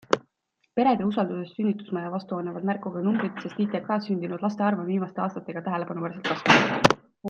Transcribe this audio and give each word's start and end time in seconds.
Perede 0.77 1.03
usaldusest 1.11 1.59
sünnitusmaja 1.59 2.13
vastu 2.15 2.39
annavad 2.39 2.65
märku 2.71 2.93
ka 2.97 3.05
numbrid, 3.09 3.39
sest 3.45 3.61
ITKs 3.67 4.09
sündinud 4.09 4.49
laste 4.49 4.69
arv 4.71 4.85
on 4.87 4.93
viimaste 4.93 5.27
aastatega 5.29 5.67
tähelepanuväärselt 5.69 6.31
kasvanud. 6.35 6.95